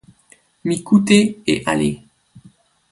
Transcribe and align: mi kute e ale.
mi 0.67 0.75
kute 0.87 1.17
e 1.51 1.53
ale. 1.71 1.89